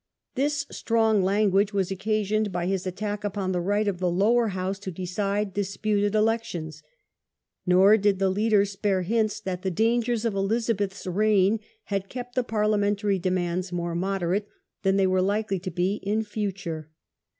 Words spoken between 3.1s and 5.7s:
upon the right of the Lower House to decide